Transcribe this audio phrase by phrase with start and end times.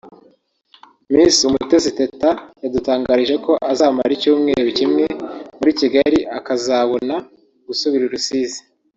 [1.13, 2.29] Miss Umutesi Teta
[2.63, 5.05] yadutangarije ko azamara icyumweru kimwe
[5.57, 7.15] muri Kigali akazabona
[7.67, 8.59] gusubira i Rusizi